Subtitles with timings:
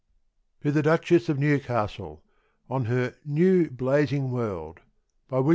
[0.61, 2.23] To The Duchesse of Newcastle,
[2.71, 4.79] On Her New Blazing World.